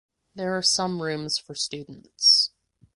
[0.33, 2.49] There are some rooms for students.